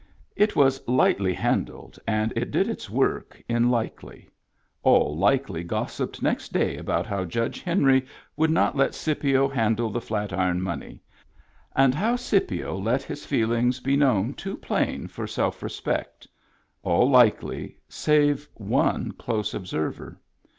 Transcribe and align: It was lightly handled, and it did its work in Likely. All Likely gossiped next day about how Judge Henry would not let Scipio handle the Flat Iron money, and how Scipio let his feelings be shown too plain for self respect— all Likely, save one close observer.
It 0.35 0.55
was 0.55 0.81
lightly 0.87 1.31
handled, 1.31 1.99
and 2.07 2.33
it 2.35 2.49
did 2.49 2.67
its 2.67 2.89
work 2.89 3.39
in 3.47 3.69
Likely. 3.69 4.31
All 4.81 5.15
Likely 5.15 5.63
gossiped 5.63 6.23
next 6.23 6.51
day 6.51 6.75
about 6.75 7.05
how 7.05 7.23
Judge 7.23 7.61
Henry 7.61 8.07
would 8.35 8.49
not 8.49 8.75
let 8.75 8.95
Scipio 8.95 9.47
handle 9.47 9.91
the 9.91 10.01
Flat 10.01 10.33
Iron 10.33 10.59
money, 10.59 11.01
and 11.75 11.93
how 11.93 12.15
Scipio 12.15 12.79
let 12.79 13.03
his 13.03 13.27
feelings 13.27 13.79
be 13.79 13.95
shown 13.95 14.33
too 14.33 14.57
plain 14.57 15.07
for 15.07 15.27
self 15.27 15.61
respect— 15.61 16.27
all 16.81 17.07
Likely, 17.07 17.77
save 17.87 18.49
one 18.55 19.11
close 19.11 19.53
observer. 19.53 20.19